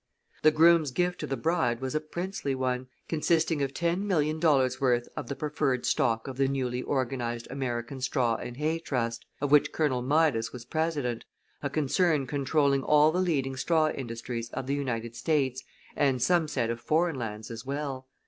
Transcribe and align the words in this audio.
The 0.41 0.49
groom's 0.49 0.89
gift 0.89 1.19
to 1.19 1.27
the 1.27 1.37
bride 1.37 1.79
was 1.79 1.93
a 1.93 1.99
princely 2.01 2.55
one, 2.55 2.87
consisting 3.07 3.61
of 3.61 3.71
ten 3.71 4.07
million 4.07 4.39
dollars' 4.39 4.81
worth 4.81 5.07
of 5.15 5.27
the 5.27 5.35
preferred 5.35 5.85
stock 5.85 6.27
of 6.27 6.37
the 6.37 6.47
newly 6.47 6.81
organized 6.81 7.47
American 7.51 8.01
Straw 8.01 8.33
and 8.37 8.57
Hay 8.57 8.79
Trust, 8.79 9.25
of 9.41 9.51
which 9.51 9.71
Colonel 9.71 10.01
Midas 10.01 10.51
was 10.51 10.65
president, 10.65 11.25
a 11.61 11.69
concern 11.69 12.25
controlling 12.25 12.81
all 12.81 13.11
the 13.11 13.19
leading 13.21 13.55
straw 13.55 13.89
industries 13.91 14.49
of 14.53 14.65
the 14.65 14.73
United 14.73 15.15
States 15.15 15.63
and 15.95 16.19
some 16.19 16.47
said 16.47 16.71
of 16.71 16.81
foreign 16.81 17.19
lands 17.19 17.51
as 17.51 17.63
well. 17.63 18.07